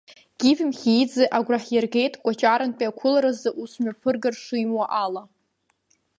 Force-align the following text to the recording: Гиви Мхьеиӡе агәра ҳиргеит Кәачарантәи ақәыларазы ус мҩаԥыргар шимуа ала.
Гиви 0.39 0.65
Мхьеиӡе 0.69 1.23
агәра 1.37 1.59
ҳиргеит 1.65 2.13
Кәачарантәи 2.23 2.89
ақәыларазы 2.89 3.49
ус 3.61 3.71
мҩаԥыргар 3.81 4.35
шимуа 4.41 4.85
ала. 5.03 5.23